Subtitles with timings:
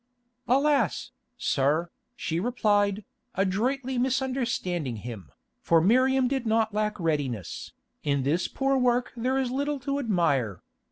[0.47, 3.05] "Alas, sir," she replied,
[3.35, 5.29] adroitly misunderstanding him,
[5.61, 10.63] for Miriam did not lack readiness, "in this poor work there is little to admire.